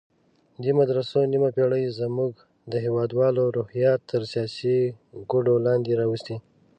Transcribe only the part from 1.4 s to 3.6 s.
پېړۍ زموږ د هېوادوالو